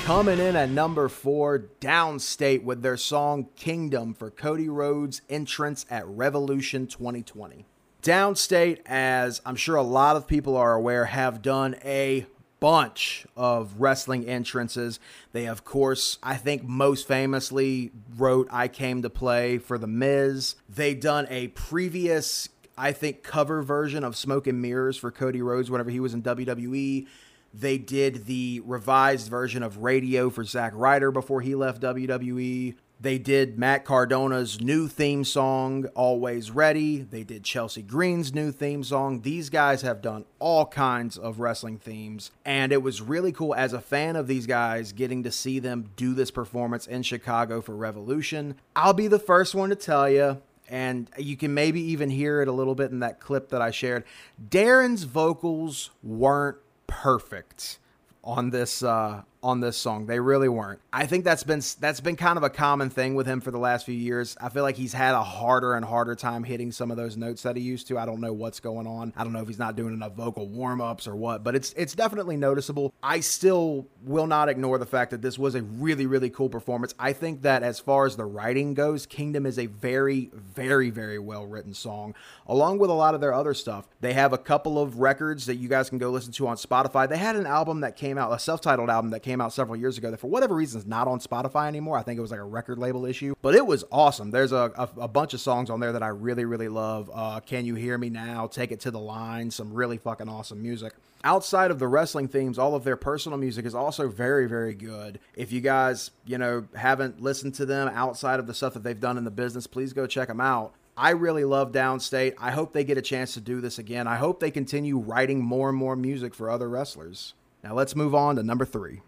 Coming 0.09 0.39
in 0.39 0.57
at 0.57 0.71
number 0.71 1.07
four, 1.11 1.67
Downstait 1.83 2.65
with 2.65 2.81
their 2.81 2.97
song 2.97 3.51
Kingdom 3.57 4.15
for 4.15 4.31
Cody 4.31 4.67
Rhodes' 4.67 5.21
entrance 5.29 5.85
at 5.91 6.07
Revolution 6.07 6.87
2020. 6.87 7.67
Downstait, 8.03 8.81
as 8.87 9.43
I'm 9.45 9.55
sure 9.55 9.77
a 9.77 9.83
lot 9.83 10.17
of 10.17 10.27
people 10.27 10.57
are 10.57 10.73
aware, 10.73 11.05
have 11.05 11.43
done 11.43 11.77
a 11.85 12.25
bunch 12.59 13.27
of 13.37 13.75
wrestling 13.79 14.25
entrances. 14.27 14.99
They, 15.33 15.45
of 15.45 15.67
course, 15.67 16.17
I 16.23 16.37
think 16.37 16.65
most 16.65 17.07
famously 17.07 17.93
wrote 18.17 18.49
I 18.51 18.69
Came 18.69 19.03
to 19.03 19.11
Play 19.11 19.59
for 19.59 19.77
The 19.77 19.87
Miz. 19.87 20.55
They 20.71 20.95
done 20.95 21.27
a 21.29 21.49
previous, 21.49 22.49
I 22.79 22.93
think, 22.93 23.23
cover 23.23 23.61
version 23.61 24.05
of 24.05 24.17
Smoke 24.17 24.47
and 24.47 24.63
Mirrors 24.63 24.97
for 24.97 25.11
Cody 25.11 25.43
Rhodes 25.43 25.71
whenever 25.71 25.91
he 25.91 26.01
was 26.01 26.15
in 26.15 26.23
WWE. 26.23 27.07
They 27.53 27.79
did 27.79 28.27
the 28.27 28.63
revised 28.65 29.29
version 29.29 29.63
of 29.63 29.79
Radio 29.79 30.31
for 30.31 30.45
Zack 30.45 30.73
Ryder 30.75 31.11
before 31.11 31.41
he 31.41 31.55
left 31.55 31.83
WWE. 31.83 32.75
They 33.01 33.19
did 33.19 33.59
Matt 33.59 33.85
Cardona's 33.85 34.61
new 34.61 34.89
theme 34.89 35.23
song, 35.23 35.87
Always 35.95 36.51
Ready. 36.51 36.99
They 37.03 37.23
did 37.23 37.45
Chelsea 37.45 37.81
Green's 37.81 38.35
new 38.35 38.51
theme 38.51 38.83
song. 38.83 39.21
These 39.21 39.51
guys 39.51 39.83
have 39.83 40.03
done 40.03 40.25
all 40.41 40.67
kinds 40.67 41.17
of 41.17 41.39
wrestling 41.39 41.79
themes. 41.79 42.33
And 42.45 42.73
it 42.73 42.83
was 42.83 43.01
really 43.01 43.31
cool 43.31 43.55
as 43.55 43.73
a 43.73 43.81
fan 43.81 44.17
of 44.17 44.27
these 44.27 44.47
guys 44.47 44.91
getting 44.91 45.23
to 45.23 45.31
see 45.31 45.61
them 45.61 45.91
do 45.95 46.13
this 46.13 46.33
performance 46.33 46.89
in 46.89 47.05
Chicago 47.05 47.61
for 47.61 47.77
Revolution. 47.77 48.57
I'll 48.75 48.95
be 48.95 49.07
the 49.07 49.21
first 49.21 49.55
one 49.55 49.71
to 49.71 49.77
tell 49.77 50.11
you, 50.11 50.43
and 50.69 51.09
you 51.17 51.37
can 51.37 51.55
maybe 51.55 51.81
even 51.81 52.11
hear 52.11 52.43
it 52.43 52.49
a 52.49 52.53
little 52.53 52.75
bit 52.75 52.91
in 52.91 52.99
that 52.99 53.21
clip 53.21 53.51
that 53.51 53.63
I 53.63 53.71
shared. 53.71 54.03
Darren's 54.51 55.05
vocals 55.05 55.91
weren't 56.03 56.57
perfect 56.89 57.79
on 58.25 58.51
this 58.51 58.83
uh, 58.83 59.23
on 59.43 59.61
this 59.61 59.77
song. 59.77 60.07
They 60.07 60.21
really 60.21 60.49
weren't. 60.49 60.81
I 60.93 61.07
think 61.07 61.25
that's 61.25 61.45
been 61.45 61.63
that's 61.81 62.01
been 62.01 62.17
kind 62.17 62.37
of 62.37 62.43
a 62.43 62.51
common 62.51 62.91
thing 62.91 63.15
with 63.15 63.27
him 63.27 63.41
for 63.41 63.51
the 63.51 63.59
last 63.59 63.87
few 63.87 63.95
years. 63.95 64.37
I 64.41 64.49
feel 64.49 64.63
like 64.63 64.77
he's 64.77 64.93
had 64.93 65.15
a 65.15 65.23
harder 65.23 65.75
and 65.75 65.85
harder 65.85 66.15
time 66.15 66.45
hitting 66.45 66.73
some 66.73 66.91
of 66.91 66.97
those 66.97 67.17
notes 67.17 67.43
that 67.43 67.57
he 67.57 67.63
used 67.63 67.89
to. 67.89 67.99
I 67.99 68.07
don't 68.07 68.21
know 68.21 68.33
what's 68.33 68.61
going 68.61 68.87
on. 68.87 69.13
I 69.17 69.25
don't 69.25 69.33
know 69.33 69.41
if 69.41 69.49
he's 69.49 69.59
not 69.59 69.77
doing 69.77 69.95
enough 69.95 70.15
vocal 70.15 70.47
warm-ups 70.47 71.07
or 71.07 71.15
what, 71.17 71.45
but 71.45 71.55
it's 71.55 71.73
it's 71.75 71.95
definitely 71.95 72.37
noticeable. 72.37 72.93
I 73.03 73.21
still 73.21 73.87
will 74.03 74.27
not 74.27 74.49
ignore 74.49 74.79
the 74.79 74.87
fact 74.87 75.11
that 75.13 75.23
this 75.23 75.39
was 75.39 75.55
a 75.55 75.63
really 75.63 76.07
really 76.07 76.31
cool 76.31 76.49
performance. 76.49 76.95
I 76.99 77.13
think 77.13 77.43
that 77.43 77.63
as 77.63 77.79
far 77.79 78.07
as 78.07 78.17
the 78.17 78.25
writing 78.25 78.75
goes, 78.75 79.07
Kingdom 79.07 79.47
is 79.47 79.59
a 79.59 79.67
very 79.67 80.31
very 80.35 80.91
very 80.91 81.19
well 81.19 81.47
written 81.47 81.75
song 81.75 82.15
along 82.47 82.79
with 82.79 82.91
a 82.91 82.95
lot 82.95 83.15
of 83.15 83.21
their 83.21 83.33
other 83.33 83.55
stuff. 83.55 83.87
They 84.01 84.15
have 84.15 84.33
a 84.33 84.39
couple 84.39 84.81
of 84.81 84.99
records 84.99 85.47
that 85.47 85.57
you 85.57 85.69
guys 85.69 85.89
can 85.89 85.99
go 85.99 86.11
listen 86.11 86.33
to 86.33 86.49
on 86.49 86.57
Spotify. 86.57 87.09
They 87.09 87.19
had 87.19 87.37
an 87.37 87.47
album 87.47 87.81
that 87.81 87.97
came 87.97 88.19
out, 88.19 88.33
a 88.33 88.39
self-titled 88.39 88.91
album 88.91 89.11
that 89.11 89.21
came 89.29 89.41
out 89.41 89.53
several 89.53 89.77
years 89.77 89.99
ago 89.99 90.11
that 90.11 90.19
for 90.19 90.29
whatever 90.29 90.55
reason 90.55 90.81
is 90.81 90.87
not 90.87 91.07
on 91.07 91.21
Spotify 91.21 91.69
anymore. 91.69 91.99
I 91.99 92.03
think 92.03 92.19
it 92.19 92.23
was 92.23 92.31
like 92.31 92.41
a 92.41 92.45
record 92.45 92.79
label 92.79 93.05
issue, 93.05 93.35
but 93.43 93.55
it 93.55 93.67
was 93.67 93.85
awesome. 93.93 94.31
There's 94.31 94.53
a, 94.53 94.73
a, 94.77 95.03
a 95.03 95.09
bunch 95.09 95.35
of 95.35 95.41
songs 95.41 95.69
on 95.69 95.81
there 95.81 95.93
that 95.93 96.03
I 96.03 96.09
really, 96.09 96.45
really 96.45 96.69
love. 96.69 97.11
Uh, 97.13 97.41
Can 97.41 97.67
You 97.67 97.75
Hear 97.75 97.99
Me 97.99 98.09
Now? 98.09 98.47
Take 98.47 98.73
It 98.73 98.81
to 98.81 98.91
the 98.91 98.99
Line. 98.99 99.51
Some 99.51 99.75
really 99.75 99.99
fucking 99.99 100.29
awesome 100.29 100.63
music. 100.63 100.95
Outside 101.25 101.71
of 101.71 101.79
the 101.79 101.89
wrestling 101.89 102.29
themes, 102.29 102.59
all 102.59 102.75
of 102.75 102.85
their 102.85 102.97
personal 102.97 103.39
music 103.39 103.67
is 103.67 103.75
also 103.75 104.09
very, 104.09 104.49
very 104.49 104.73
good. 104.73 105.19
If 105.35 105.53
you 105.53 105.61
guys, 105.61 106.11
you 106.25 106.39
know, 106.39 106.67
haven't 106.75 107.21
listened 107.21 107.55
to 107.57 107.67
them 107.67 107.89
outside 107.93 108.41
of 108.41 108.47
the 108.47 108.55
stuff 108.55 108.75
that 108.75 108.83
they've 108.83 108.99
done 108.99 109.19
in 109.19 109.25
the 109.25 109.31
business, 109.31 109.67
please 109.67 109.93
go 109.93 110.07
check 110.07 110.29
them 110.29 110.41
out. 110.41 110.73
I 110.97 111.11
really 111.11 111.45
love 111.45 111.73
Downstait. 111.73 112.35
I 112.39 112.51
hope 112.53 112.73
they 112.73 112.83
get 112.83 112.99
a 112.99 113.03
chance 113.03 113.35
to 113.35 113.41
do 113.41 113.61
this 113.61 113.79
again. 113.79 114.07
I 114.07 114.17
hope 114.17 114.41
they 114.41 114.51
continue 114.51 114.99
writing 114.99 115.41
more 115.43 115.69
and 115.69 115.79
more 115.79 115.97
music 115.97 116.35
for 116.35 116.51
other 116.51 116.69
wrestlers. 116.69 117.35
Now 117.63 117.75
let's 117.75 117.95
move 117.95 118.15
on 118.15 118.37
to 118.37 118.43
number 118.43 118.65
three. 118.65 119.03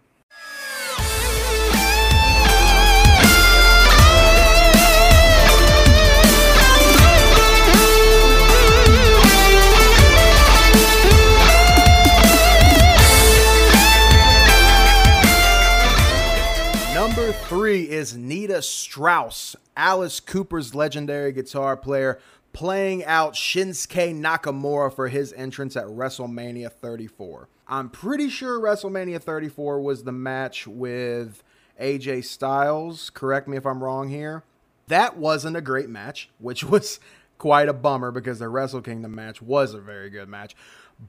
Three 17.51 17.89
is 17.89 18.15
Nita 18.15 18.61
Strauss, 18.61 19.57
Alice 19.75 20.21
Cooper's 20.21 20.73
legendary 20.73 21.33
guitar 21.33 21.75
player, 21.75 22.17
playing 22.53 23.03
out 23.03 23.33
Shinsuke 23.33 24.17
Nakamura 24.17 24.95
for 24.95 25.09
his 25.09 25.33
entrance 25.33 25.75
at 25.75 25.83
WrestleMania 25.87 26.71
34. 26.71 27.49
I'm 27.67 27.89
pretty 27.89 28.29
sure 28.29 28.57
WrestleMania 28.57 29.21
34 29.21 29.81
was 29.81 30.05
the 30.05 30.13
match 30.13 30.65
with 30.65 31.43
AJ 31.77 32.23
Styles. 32.23 33.09
Correct 33.09 33.49
me 33.49 33.57
if 33.57 33.65
I'm 33.65 33.83
wrong 33.83 34.07
here. 34.07 34.43
That 34.87 35.17
wasn't 35.17 35.57
a 35.57 35.61
great 35.61 35.89
match, 35.89 36.29
which 36.39 36.63
was 36.69 37.01
quite 37.37 37.67
a 37.67 37.73
bummer 37.73 38.11
because 38.11 38.39
the 38.39 38.47
Wrestle 38.47 38.81
Kingdom 38.81 39.13
match 39.13 39.41
was 39.41 39.73
a 39.73 39.81
very 39.81 40.09
good 40.09 40.29
match. 40.29 40.55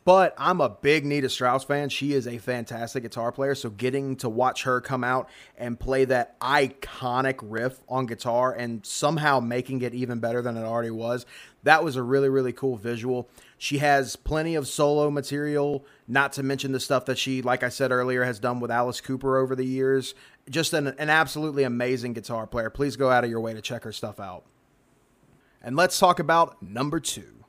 But 0.04 0.34
I'm 0.38 0.62
a 0.62 0.70
big 0.70 1.04
Nita 1.04 1.28
Strauss 1.28 1.64
fan. 1.64 1.90
She 1.90 2.14
is 2.14 2.26
a 2.26 2.38
fantastic 2.38 3.02
guitar 3.02 3.30
player. 3.30 3.54
So 3.54 3.68
getting 3.68 4.16
to 4.16 4.28
watch 4.28 4.62
her 4.62 4.80
come 4.80 5.04
out 5.04 5.28
and 5.58 5.78
play 5.78 6.06
that 6.06 6.40
iconic 6.40 7.38
riff 7.42 7.78
on 7.90 8.06
guitar 8.06 8.54
and 8.54 8.84
somehow 8.86 9.38
making 9.38 9.82
it 9.82 9.92
even 9.92 10.18
better 10.18 10.40
than 10.40 10.56
it 10.56 10.62
already 10.62 10.90
was, 10.90 11.26
that 11.64 11.84
was 11.84 11.96
a 11.96 12.02
really, 12.02 12.30
really 12.30 12.54
cool 12.54 12.76
visual. 12.76 13.28
She 13.58 13.78
has 13.78 14.16
plenty 14.16 14.54
of 14.54 14.66
solo 14.66 15.10
material, 15.10 15.84
not 16.08 16.32
to 16.32 16.42
mention 16.42 16.72
the 16.72 16.80
stuff 16.80 17.04
that 17.04 17.18
she, 17.18 17.42
like 17.42 17.62
I 17.62 17.68
said 17.68 17.92
earlier, 17.92 18.24
has 18.24 18.38
done 18.38 18.60
with 18.60 18.70
Alice 18.70 19.02
Cooper 19.02 19.36
over 19.36 19.54
the 19.54 19.66
years. 19.66 20.14
Just 20.48 20.72
an, 20.72 20.86
an 20.86 21.10
absolutely 21.10 21.64
amazing 21.64 22.14
guitar 22.14 22.46
player. 22.46 22.70
Please 22.70 22.96
go 22.96 23.10
out 23.10 23.24
of 23.24 23.30
your 23.30 23.40
way 23.40 23.52
to 23.52 23.60
check 23.60 23.84
her 23.84 23.92
stuff 23.92 24.18
out. 24.18 24.44
And 25.62 25.76
let's 25.76 25.98
talk 25.98 26.18
about 26.18 26.62
number 26.62 26.98
two. 26.98 27.44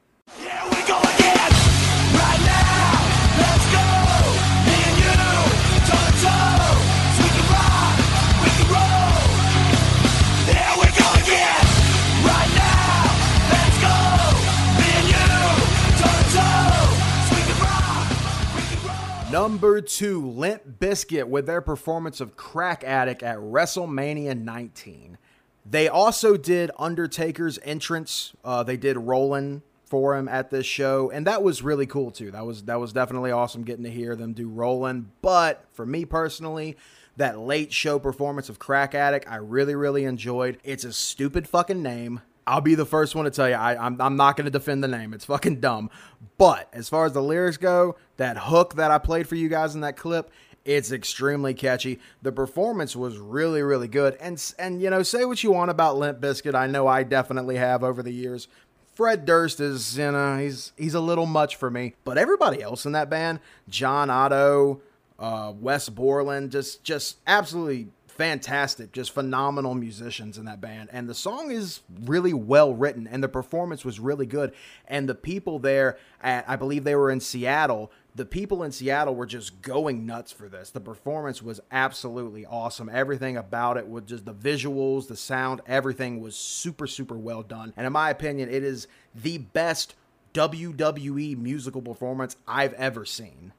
Number 19.33 19.81
two, 19.81 20.23
Limp 20.29 20.77
Bizkit 20.79 21.27
with 21.27 21.47
their 21.47 21.59
performance 21.59 22.21
of 22.21 22.35
Crack 22.35 22.83
Addict 22.83 23.23
at 23.23 23.39
WrestleMania 23.39 24.39
19. 24.39 25.17
They 25.65 25.87
also 25.87 26.37
did 26.37 26.69
Undertaker's 26.77 27.57
entrance. 27.63 28.33
Uh, 28.45 28.61
they 28.61 28.77
did 28.77 28.95
Rollin' 28.95 29.63
for 29.85 30.15
him 30.15 30.27
at 30.29 30.51
this 30.51 30.67
show, 30.67 31.09
and 31.09 31.25
that 31.25 31.41
was 31.41 31.63
really 31.63 31.87
cool 31.87 32.11
too. 32.11 32.29
That 32.29 32.45
was 32.45 32.65
that 32.65 32.79
was 32.79 32.93
definitely 32.93 33.31
awesome 33.31 33.63
getting 33.63 33.85
to 33.85 33.89
hear 33.89 34.15
them 34.15 34.33
do 34.33 34.47
Rollin'. 34.47 35.09
But 35.23 35.65
for 35.71 35.87
me 35.87 36.05
personally, 36.05 36.77
that 37.17 37.39
late 37.39 37.73
show 37.73 37.97
performance 37.97 38.49
of 38.49 38.59
Crack 38.59 38.93
Addict, 38.93 39.27
I 39.27 39.37
really 39.37 39.73
really 39.73 40.03
enjoyed. 40.03 40.59
It's 40.63 40.83
a 40.83 40.93
stupid 40.93 41.47
fucking 41.47 41.81
name. 41.81 42.21
I'll 42.45 42.61
be 42.61 42.75
the 42.75 42.85
first 42.85 43.15
one 43.15 43.25
to 43.25 43.31
tell 43.31 43.47
you, 43.47 43.55
I, 43.55 43.75
I'm, 43.85 43.99
I'm 44.01 44.15
not 44.15 44.35
going 44.35 44.45
to 44.45 44.51
defend 44.51 44.83
the 44.83 44.87
name. 44.87 45.13
It's 45.13 45.25
fucking 45.25 45.59
dumb. 45.59 45.89
But 46.37 46.69
as 46.73 46.89
far 46.89 47.05
as 47.05 47.13
the 47.13 47.21
lyrics 47.21 47.57
go, 47.57 47.95
that 48.17 48.37
hook 48.37 48.75
that 48.75 48.91
I 48.91 48.97
played 48.97 49.27
for 49.27 49.35
you 49.35 49.49
guys 49.49 49.75
in 49.75 49.81
that 49.81 49.97
clip, 49.97 50.29
it's 50.65 50.91
extremely 50.91 51.53
catchy. 51.53 51.99
The 52.21 52.31
performance 52.31 52.95
was 52.95 53.17
really, 53.17 53.61
really 53.61 53.87
good. 53.87 54.15
And 54.19 54.41
and 54.57 54.81
you 54.81 54.89
know, 54.89 55.03
say 55.03 55.25
what 55.25 55.43
you 55.43 55.51
want 55.51 55.71
about 55.71 55.97
Limp 55.97 56.19
Bizkit. 56.19 56.55
I 56.55 56.67
know 56.67 56.87
I 56.87 57.03
definitely 57.03 57.57
have 57.57 57.83
over 57.83 58.01
the 58.01 58.13
years. 58.13 58.47
Fred 58.95 59.25
Durst 59.25 59.59
is, 59.59 59.97
you 59.97 60.11
know, 60.11 60.37
he's 60.37 60.71
he's 60.77 60.93
a 60.93 60.99
little 61.01 61.25
much 61.25 61.55
for 61.55 61.69
me. 61.69 61.95
But 62.03 62.17
everybody 62.17 62.61
else 62.61 62.85
in 62.85 62.93
that 62.93 63.09
band, 63.09 63.39
John 63.67 64.09
Otto, 64.09 64.81
uh, 65.19 65.53
Wes 65.59 65.89
Borland, 65.89 66.51
just 66.51 66.83
just 66.83 67.17
absolutely 67.27 67.89
fantastic, 68.13 68.91
just 68.91 69.11
phenomenal 69.11 69.73
musicians 69.73 70.37
in 70.37 70.45
that 70.45 70.61
band. 70.61 70.89
And 70.91 71.09
the 71.09 71.15
song 71.15 71.51
is 71.51 71.81
really 72.05 72.33
well 72.33 72.73
written, 72.73 73.07
and 73.07 73.23
the 73.23 73.27
performance 73.27 73.83
was 73.83 73.99
really 73.99 74.25
good. 74.25 74.53
And 74.87 75.09
the 75.09 75.15
people 75.15 75.59
there, 75.59 75.97
at, 76.21 76.47
I 76.47 76.55
believe 76.55 76.83
they 76.83 76.95
were 76.95 77.11
in 77.11 77.19
Seattle. 77.19 77.91
The 78.15 78.25
people 78.25 78.63
in 78.63 78.71
Seattle 78.71 79.15
were 79.15 79.25
just 79.25 79.61
going 79.61 80.05
nuts 80.05 80.31
for 80.31 80.47
this. 80.47 80.69
The 80.69 80.79
performance 80.79 81.41
was 81.41 81.59
absolutely 81.71 82.45
awesome. 82.45 82.89
Everything 82.93 83.35
about 83.35 83.77
it 83.77 83.87
was 83.87 84.03
just 84.05 84.25
the 84.25 84.33
visuals, 84.33 85.07
the 85.07 85.15
sound, 85.15 85.61
everything 85.65 86.21
was 86.21 86.35
super, 86.35 86.87
super 86.87 87.17
well 87.17 87.41
done. 87.41 87.73
And 87.75 87.87
in 87.87 87.93
my 87.93 88.09
opinion, 88.09 88.49
it 88.49 88.63
is 88.63 88.87
the 89.15 89.39
best 89.39 89.95
WWE 90.33 91.37
musical 91.37 91.81
performance 91.81 92.35
I've 92.47 92.73
ever 92.73 93.05
seen. 93.05 93.53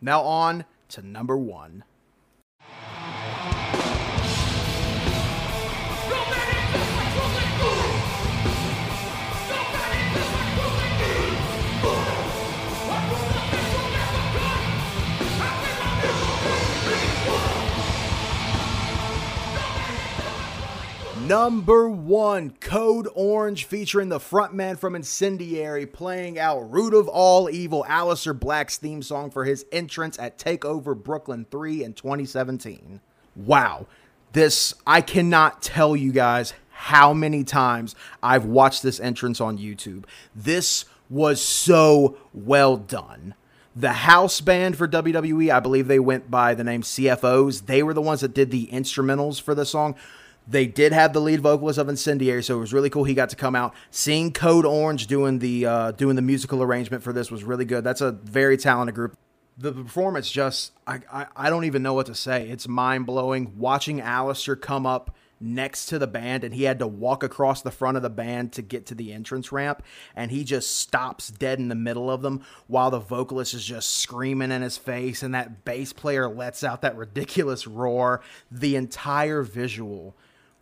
Now, 0.00 0.22
on 0.22 0.64
to 0.90 1.06
number 1.06 1.36
one. 1.36 1.84
Number 21.34 21.88
one, 21.88 22.50
Code 22.60 23.08
Orange 23.12 23.64
featuring 23.64 24.08
the 24.08 24.20
frontman 24.20 24.78
from 24.78 24.94
Incendiary 24.94 25.84
playing 25.84 26.38
out 26.38 26.70
Root 26.70 26.94
of 26.94 27.08
All 27.08 27.50
Evil, 27.50 27.84
Aleister 27.88 28.38
Black's 28.38 28.76
theme 28.76 29.02
song 29.02 29.32
for 29.32 29.44
his 29.44 29.66
entrance 29.72 30.16
at 30.20 30.38
TakeOver 30.38 30.96
Brooklyn 30.96 31.44
3 31.50 31.82
in 31.82 31.92
2017. 31.94 33.00
Wow. 33.34 33.88
This, 34.32 34.74
I 34.86 35.00
cannot 35.00 35.60
tell 35.60 35.96
you 35.96 36.12
guys 36.12 36.54
how 36.70 37.12
many 37.12 37.42
times 37.42 37.96
I've 38.22 38.44
watched 38.44 38.84
this 38.84 39.00
entrance 39.00 39.40
on 39.40 39.58
YouTube. 39.58 40.04
This 40.36 40.84
was 41.10 41.42
so 41.42 42.16
well 42.32 42.76
done. 42.76 43.34
The 43.74 43.92
house 43.92 44.40
band 44.40 44.78
for 44.78 44.86
WWE, 44.86 45.52
I 45.52 45.58
believe 45.58 45.88
they 45.88 45.98
went 45.98 46.30
by 46.30 46.54
the 46.54 46.62
name 46.62 46.82
CFOs. 46.82 47.66
They 47.66 47.82
were 47.82 47.92
the 47.92 48.00
ones 48.00 48.20
that 48.20 48.34
did 48.34 48.52
the 48.52 48.68
instrumentals 48.68 49.42
for 49.42 49.56
the 49.56 49.66
song. 49.66 49.96
They 50.46 50.66
did 50.66 50.92
have 50.92 51.12
the 51.12 51.20
lead 51.20 51.40
vocalist 51.40 51.78
of 51.78 51.88
Incendiary, 51.88 52.42
so 52.42 52.56
it 52.56 52.60
was 52.60 52.72
really 52.72 52.90
cool. 52.90 53.04
He 53.04 53.14
got 53.14 53.30
to 53.30 53.36
come 53.36 53.56
out. 53.56 53.74
Seeing 53.90 54.32
Code 54.32 54.66
Orange 54.66 55.06
doing 55.06 55.38
the 55.38 55.66
uh, 55.66 55.90
doing 55.92 56.16
the 56.16 56.22
musical 56.22 56.62
arrangement 56.62 57.02
for 57.02 57.12
this 57.12 57.30
was 57.30 57.44
really 57.44 57.64
good. 57.64 57.82
That's 57.84 58.02
a 58.02 58.12
very 58.12 58.56
talented 58.56 58.94
group. 58.94 59.16
The 59.56 59.72
performance 59.72 60.30
just 60.30 60.72
I, 60.86 61.00
I, 61.10 61.26
I 61.36 61.50
don't 61.50 61.64
even 61.64 61.82
know 61.82 61.94
what 61.94 62.06
to 62.06 62.14
say. 62.14 62.48
It's 62.48 62.68
mind 62.68 63.06
blowing. 63.06 63.54
Watching 63.56 64.00
Aleister 64.00 64.60
come 64.60 64.84
up 64.84 65.14
next 65.40 65.86
to 65.86 65.98
the 65.98 66.06
band 66.06 66.44
and 66.44 66.54
he 66.54 66.64
had 66.64 66.78
to 66.78 66.86
walk 66.86 67.22
across 67.22 67.62
the 67.62 67.70
front 67.70 67.96
of 67.96 68.02
the 68.02 68.10
band 68.10 68.52
to 68.52 68.62
get 68.62 68.86
to 68.86 68.94
the 68.94 69.12
entrance 69.12 69.52
ramp 69.52 69.82
and 70.16 70.30
he 70.30 70.44
just 70.44 70.76
stops 70.76 71.28
dead 71.28 71.58
in 71.58 71.68
the 71.68 71.74
middle 71.74 72.10
of 72.10 72.22
them 72.22 72.42
while 72.66 72.90
the 72.90 72.98
vocalist 72.98 73.52
is 73.52 73.64
just 73.64 73.98
screaming 73.98 74.50
in 74.50 74.62
his 74.62 74.78
face 74.78 75.22
and 75.22 75.34
that 75.34 75.64
bass 75.64 75.92
player 75.92 76.28
lets 76.28 76.64
out 76.64 76.82
that 76.82 76.96
ridiculous 76.96 77.66
roar 77.66 78.22
the 78.50 78.76
entire 78.76 79.42
visual 79.42 80.16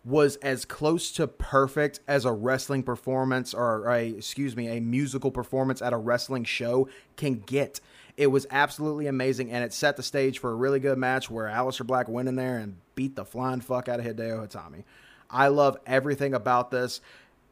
was 0.05 0.35
as 0.37 0.65
close 0.65 1.11
to 1.13 1.27
perfect 1.27 1.99
as 2.07 2.25
a 2.25 2.31
wrestling 2.31 2.83
performance 2.83 3.53
or 3.53 3.87
a 3.89 4.09
excuse 4.09 4.55
me 4.55 4.67
a 4.67 4.81
musical 4.81 5.31
performance 5.31 5.81
at 5.81 5.93
a 5.93 5.97
wrestling 5.97 6.43
show 6.43 6.89
can 7.15 7.35
get 7.35 7.79
it 8.17 8.27
was 8.27 8.45
absolutely 8.51 9.07
amazing 9.07 9.51
and 9.51 9.63
it 9.63 9.73
set 9.73 9.97
the 9.97 10.03
stage 10.03 10.39
for 10.39 10.51
a 10.51 10.55
really 10.55 10.79
good 10.79 10.97
match 10.97 11.31
where 11.31 11.47
Aleister 11.47 11.85
Black 11.85 12.07
went 12.07 12.27
in 12.27 12.35
there 12.35 12.57
and 12.57 12.77
beat 12.95 13.15
the 13.15 13.25
flying 13.25 13.61
fuck 13.61 13.89
out 13.89 13.99
of 13.99 14.05
Hideo 14.05 14.47
Itami. 14.47 14.83
I 15.29 15.47
love 15.47 15.77
everything 15.87 16.33
about 16.33 16.69
this. 16.69 17.01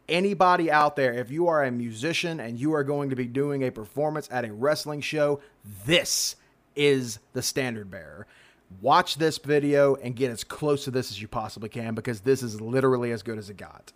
Anybody 0.08 0.70
out 0.70 0.96
there, 0.96 1.14
if 1.14 1.32
you 1.32 1.48
are 1.48 1.64
a 1.64 1.72
musician 1.72 2.40
and 2.40 2.60
you 2.60 2.74
are 2.74 2.84
going 2.84 3.10
to 3.10 3.16
be 3.16 3.26
doing 3.26 3.64
a 3.64 3.72
performance 3.72 4.28
at 4.32 4.46
a 4.46 4.54
wrestling 4.54 5.02
show, 5.02 5.42
this 5.86 6.36
is 6.76 7.20
the 7.34 7.42
standard 7.42 7.90
bearer. 7.90 8.28
Watch 8.80 9.18
this 9.18 9.38
video 9.38 9.96
and 9.96 10.16
get 10.16 10.32
as 10.32 10.44
close 10.44 10.86
to 10.86 10.92
this 10.92 11.12
as 11.12 11.22
you 11.22 11.28
possibly 11.28 11.70
can 11.70 11.94
because 11.94 12.22
this 12.22 12.42
is 12.42 12.62
literally 12.62 13.12
as 13.12 13.22
good 13.22 13.38
as 13.38 13.50
it 13.50 13.58
got. 13.58 13.92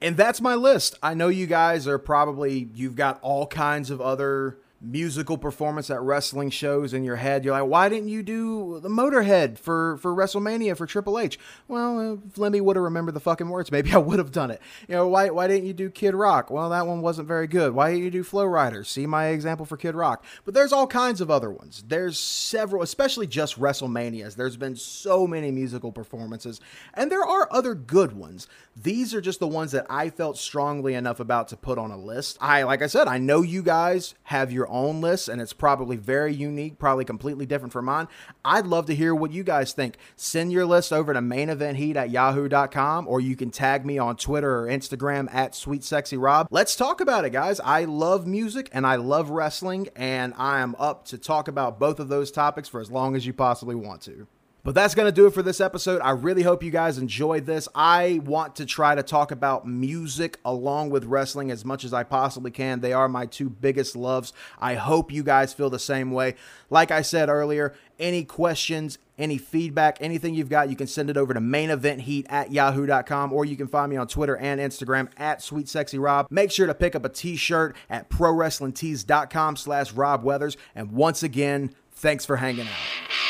And 0.00 0.16
that's 0.16 0.40
my 0.40 0.54
list. 0.54 0.98
I 1.02 1.14
know 1.14 1.28
you 1.28 1.46
guys 1.46 1.86
are 1.86 1.98
probably, 1.98 2.70
you've 2.74 2.96
got 2.96 3.18
all 3.22 3.46
kinds 3.46 3.90
of 3.90 4.00
other 4.00 4.58
musical 4.80 5.36
performance 5.36 5.90
at 5.90 6.00
wrestling 6.00 6.48
shows 6.50 6.94
in 6.94 7.04
your 7.04 7.16
head. 7.16 7.44
You're 7.44 7.58
like, 7.58 7.68
why 7.68 7.88
didn't 7.88 8.08
you 8.08 8.22
do 8.22 8.80
the 8.80 8.88
Motorhead 8.88 9.58
for 9.58 9.98
for 9.98 10.14
WrestleMania 10.14 10.76
for 10.76 10.86
Triple 10.86 11.18
H? 11.18 11.38
Well, 11.68 11.98
uh, 11.98 12.16
if 12.26 12.38
Lemmy 12.38 12.60
would 12.60 12.76
have 12.76 12.82
remembered 12.82 13.14
the 13.14 13.20
fucking 13.20 13.48
words, 13.48 13.70
maybe 13.72 13.92
I 13.92 13.98
would 13.98 14.18
have 14.18 14.32
done 14.32 14.50
it. 14.50 14.60
You 14.88 14.96
know, 14.96 15.08
why 15.08 15.30
why 15.30 15.46
didn't 15.46 15.66
you 15.66 15.74
do 15.74 15.90
Kid 15.90 16.14
Rock? 16.14 16.50
Well, 16.50 16.70
that 16.70 16.86
one 16.86 17.02
wasn't 17.02 17.28
very 17.28 17.46
good. 17.46 17.74
Why 17.74 17.90
didn't 17.90 18.04
you 18.04 18.10
do 18.10 18.22
Flo 18.22 18.44
Rida? 18.44 18.86
See 18.86 19.06
my 19.06 19.26
example 19.26 19.66
for 19.66 19.76
Kid 19.76 19.94
Rock. 19.94 20.24
But 20.44 20.54
there's 20.54 20.72
all 20.72 20.86
kinds 20.86 21.20
of 21.20 21.30
other 21.30 21.50
ones. 21.50 21.84
There's 21.86 22.18
several, 22.18 22.82
especially 22.82 23.26
just 23.26 23.60
WrestleManias. 23.60 24.36
There's 24.36 24.56
been 24.56 24.76
so 24.76 25.26
many 25.26 25.50
musical 25.50 25.92
performances, 25.92 26.60
and 26.94 27.10
there 27.10 27.24
are 27.24 27.48
other 27.50 27.74
good 27.74 28.12
ones. 28.12 28.48
These 28.76 29.14
are 29.14 29.20
just 29.20 29.40
the 29.40 29.48
ones 29.48 29.72
that 29.72 29.86
I 29.90 30.08
felt 30.08 30.38
strongly 30.38 30.94
enough 30.94 31.20
about 31.20 31.48
to 31.48 31.56
put 31.56 31.76
on 31.76 31.90
a 31.90 31.98
list. 31.98 32.38
I, 32.40 32.62
like 32.62 32.82
I 32.82 32.86
said, 32.86 33.08
I 33.08 33.18
know 33.18 33.42
you 33.42 33.62
guys 33.62 34.14
have 34.24 34.52
your 34.52 34.69
own 34.70 35.00
list, 35.00 35.28
and 35.28 35.40
it's 35.40 35.52
probably 35.52 35.96
very 35.96 36.32
unique, 36.34 36.78
probably 36.78 37.04
completely 37.04 37.46
different 37.46 37.72
from 37.72 37.86
mine. 37.86 38.08
I'd 38.44 38.66
love 38.66 38.86
to 38.86 38.94
hear 38.94 39.14
what 39.14 39.32
you 39.32 39.42
guys 39.42 39.72
think. 39.72 39.96
Send 40.16 40.52
your 40.52 40.66
list 40.66 40.92
over 40.92 41.12
to 41.12 41.20
maineventheat 41.20 41.96
at 41.96 42.10
yahoo.com, 42.10 43.06
or 43.08 43.20
you 43.20 43.36
can 43.36 43.50
tag 43.50 43.84
me 43.84 43.98
on 43.98 44.16
Twitter 44.16 44.60
or 44.60 44.66
Instagram 44.66 45.32
at 45.34 45.54
Sweet 45.54 45.84
Sexy 45.84 46.16
Rob. 46.16 46.48
Let's 46.50 46.76
talk 46.76 47.00
about 47.00 47.24
it, 47.24 47.30
guys. 47.30 47.60
I 47.60 47.84
love 47.84 48.26
music 48.26 48.68
and 48.72 48.86
I 48.86 48.96
love 48.96 49.30
wrestling, 49.30 49.88
and 49.96 50.34
I 50.36 50.60
am 50.60 50.74
up 50.78 51.04
to 51.06 51.18
talk 51.18 51.48
about 51.48 51.78
both 51.78 52.00
of 52.00 52.08
those 52.08 52.30
topics 52.30 52.68
for 52.68 52.80
as 52.80 52.90
long 52.90 53.16
as 53.16 53.26
you 53.26 53.32
possibly 53.32 53.74
want 53.74 54.02
to. 54.02 54.26
But 54.62 54.74
that's 54.74 54.94
going 54.94 55.06
to 55.06 55.12
do 55.12 55.26
it 55.26 55.32
for 55.32 55.42
this 55.42 55.60
episode. 55.60 56.00
I 56.02 56.10
really 56.10 56.42
hope 56.42 56.62
you 56.62 56.70
guys 56.70 56.98
enjoyed 56.98 57.46
this. 57.46 57.68
I 57.74 58.20
want 58.24 58.56
to 58.56 58.66
try 58.66 58.94
to 58.94 59.02
talk 59.02 59.30
about 59.30 59.66
music 59.66 60.38
along 60.44 60.90
with 60.90 61.04
wrestling 61.04 61.50
as 61.50 61.64
much 61.64 61.84
as 61.84 61.94
I 61.94 62.02
possibly 62.02 62.50
can. 62.50 62.80
They 62.80 62.92
are 62.92 63.08
my 63.08 63.26
two 63.26 63.48
biggest 63.48 63.96
loves. 63.96 64.32
I 64.58 64.74
hope 64.74 65.12
you 65.12 65.22
guys 65.22 65.54
feel 65.54 65.70
the 65.70 65.78
same 65.78 66.10
way. 66.10 66.34
Like 66.68 66.90
I 66.90 67.02
said 67.02 67.28
earlier, 67.28 67.74
any 67.98 68.24
questions, 68.24 68.98
any 69.18 69.38
feedback, 69.38 69.98
anything 70.00 70.34
you've 70.34 70.48
got, 70.48 70.70
you 70.70 70.76
can 70.76 70.86
send 70.86 71.10
it 71.10 71.16
over 71.16 71.34
to 71.34 71.40
main 71.40 71.70
event 71.70 72.02
heat 72.02 72.26
at 72.28 72.52
yahoo.com 72.52 73.32
or 73.32 73.44
you 73.44 73.56
can 73.56 73.66
find 73.66 73.90
me 73.90 73.96
on 73.96 74.08
Twitter 74.08 74.36
and 74.36 74.60
Instagram 74.60 75.08
at 75.16 75.42
sweet 75.42 75.68
sexy 75.68 75.98
rob. 75.98 76.26
Make 76.30 76.50
sure 76.50 76.66
to 76.66 76.74
pick 76.74 76.94
up 76.94 77.04
a 77.04 77.08
t-shirt 77.08 77.76
at 77.88 78.10
prowrestlingtees.com 78.10 79.56
slash 79.56 79.92
rob 79.92 80.22
weathers. 80.22 80.56
And 80.74 80.92
once 80.92 81.22
again, 81.22 81.74
thanks 81.92 82.24
for 82.24 82.36
hanging 82.36 82.66
out. 82.66 83.29